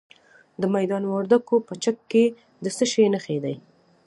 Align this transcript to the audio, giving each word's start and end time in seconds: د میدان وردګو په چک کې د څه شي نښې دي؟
د 0.61 0.63
میدان 0.75 1.03
وردګو 1.07 1.57
په 1.67 1.73
چک 1.83 1.97
کې 2.11 2.23
د 2.63 2.65
څه 2.77 2.85
شي 2.91 3.05
نښې 3.13 3.37
دي؟ 3.43 3.55